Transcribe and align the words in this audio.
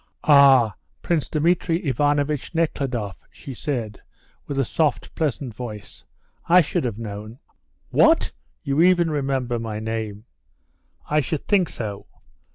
"Ah, 0.23 0.73
Prince 1.03 1.29
Dmitri 1.29 1.85
Ivanovitch 1.85 2.55
Nekhludoff," 2.55 3.23
she 3.29 3.53
said, 3.53 4.01
with 4.47 4.57
a 4.57 4.65
soft, 4.65 5.13
pleasant 5.13 5.53
voice. 5.53 6.03
"I 6.49 6.59
should 6.61 6.85
have 6.85 6.97
known" 6.97 7.37
"What! 8.01 8.31
you 8.63 8.81
even 8.81 9.11
remember 9.11 9.59
my 9.59 9.79
name?" 9.79 10.25
"I 11.07 11.19
should 11.19 11.45
think 11.45 11.69
so. 11.69 12.07